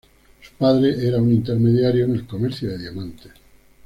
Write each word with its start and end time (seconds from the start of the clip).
Su 0.41 0.53
padre 0.55 0.95
era 1.07 1.19
un 1.19 1.31
intermediario 1.31 2.05
en 2.05 2.13
el 2.15 2.25
comercio 2.25 2.69
de 2.71 2.79
diamantes. 2.79 3.31